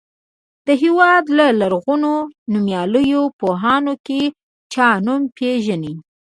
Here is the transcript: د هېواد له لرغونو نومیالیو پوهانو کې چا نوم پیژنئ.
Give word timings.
د 0.67 0.69
هېواد 0.83 1.23
له 1.37 1.47
لرغونو 1.61 2.11
نومیالیو 2.51 3.23
پوهانو 3.39 3.93
کې 4.05 4.21
چا 4.73 4.87
نوم 5.05 5.21
پیژنئ. 5.35 5.93